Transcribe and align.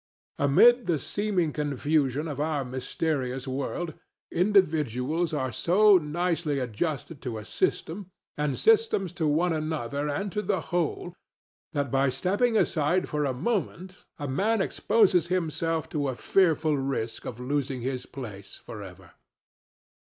Amid 0.39 0.87
the 0.87 0.97
seeming 0.97 1.53
confusion 1.53 2.27
of 2.27 2.39
our 2.39 2.65
mysterious 2.65 3.47
world 3.47 3.93
individuals 4.31 5.31
are 5.31 5.51
so 5.51 5.99
nicely 5.99 6.57
adjusted 6.57 7.21
to 7.21 7.37
a 7.37 7.45
system, 7.45 8.09
and 8.35 8.57
systems 8.57 9.11
to 9.13 9.27
one 9.27 9.53
another 9.53 10.09
and 10.09 10.31
to 10.31 10.39
a 10.53 10.59
whole, 10.59 11.13
that 11.73 11.91
by 11.91 12.09
stepping 12.09 12.57
aside 12.57 13.07
for 13.09 13.25
a 13.25 13.31
moment 13.35 14.03
a 14.17 14.27
man 14.27 14.59
exposes 14.59 15.27
himself 15.27 15.87
to 15.89 16.07
a 16.07 16.15
fearful 16.15 16.75
risk 16.75 17.23
of 17.25 17.39
losing 17.39 17.81
his 17.81 18.07
place 18.07 18.59
for 18.65 18.81
ever. 18.81 19.11